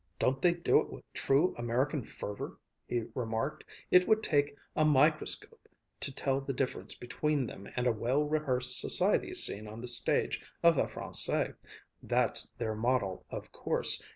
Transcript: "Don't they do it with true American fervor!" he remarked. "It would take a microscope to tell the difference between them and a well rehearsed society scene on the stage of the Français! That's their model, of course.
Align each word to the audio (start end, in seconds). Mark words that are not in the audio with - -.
"Don't 0.17 0.41
they 0.41 0.53
do 0.55 0.79
it 0.79 0.89
with 0.91 1.03
true 1.13 1.53
American 1.59 2.01
fervor!" 2.01 2.57
he 2.87 3.03
remarked. 3.13 3.65
"It 3.91 4.07
would 4.07 4.23
take 4.23 4.57
a 4.75 4.83
microscope 4.83 5.69
to 5.99 6.11
tell 6.11 6.41
the 6.41 6.53
difference 6.55 6.95
between 6.95 7.45
them 7.45 7.69
and 7.75 7.85
a 7.85 7.91
well 7.91 8.23
rehearsed 8.23 8.79
society 8.79 9.31
scene 9.35 9.67
on 9.67 9.79
the 9.79 9.87
stage 9.87 10.43
of 10.63 10.75
the 10.75 10.85
Français! 10.87 11.55
That's 12.01 12.49
their 12.57 12.73
model, 12.73 13.27
of 13.29 13.51
course. 13.51 14.03